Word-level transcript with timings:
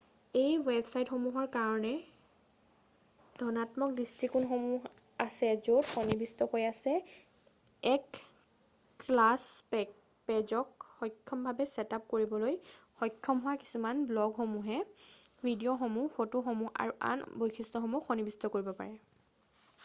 এই 0.41 0.53
ৱেবছাইটসমূহৰ 0.67 1.47
কাৰণে 1.55 1.89
ধণাত্মক 3.41 3.91
দৃষ্টিকোণসমূহ 3.99 4.89
আছে 5.25 5.49
য'ত 5.51 5.83
সন্নিৱিষ্ট 5.89 6.47
হৈ 6.53 6.65
আছে 6.71 6.95
এক 7.91 8.19
ক্লাছ 9.05 9.45
পেজক 10.31 10.87
সহজভাৱে 10.95 11.69
ছেটআপ 11.75 12.09
কৰিবলৈ 12.17 12.57
সক্ষম 12.65 13.47
হোৱা 13.47 13.55
যিয়ে 13.67 13.95
ব্ল'গসমূহ 14.15 14.73
ভিডিঅ'সমূহ 15.47 16.17
ফটোসমূহ 16.19 16.73
আৰু 16.83 16.99
আন 17.15 17.25
বৈশিষ্ট্যসমূহক 17.45 18.11
সন্নিৱিষ্ট 18.11 18.55
কৰিব 18.59 18.73
পাৰে৷ 18.83 19.01